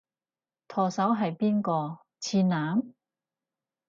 [0.67, 1.99] 舵手係邊個？
[2.19, 2.81] 次男？